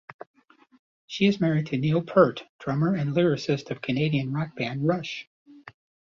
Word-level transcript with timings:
She 1.05 1.27
is 1.27 1.39
married 1.39 1.67
to 1.67 1.77
Neil 1.77 2.01
Peart, 2.01 2.43
drummer 2.57 2.95
and 2.95 3.11
lyricist 3.13 3.69
of 3.69 3.83
Canadian 3.83 4.33
rock 4.33 4.55
band 4.55 4.87
Rush. 4.87 5.29